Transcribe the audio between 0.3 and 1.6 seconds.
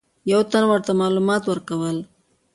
یو تن ورته معلومات